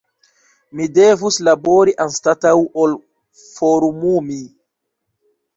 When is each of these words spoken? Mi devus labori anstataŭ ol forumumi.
Mi 0.79 0.87
devus 0.95 1.37
labori 1.49 1.93
anstataŭ 2.07 2.55
ol 2.85 2.97
forumumi. 3.43 4.43